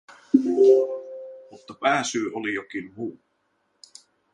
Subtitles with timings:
[1.51, 3.19] Mutta pääsyy oli jokin muu.